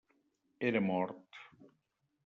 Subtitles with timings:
[0.69, 1.41] Era mort.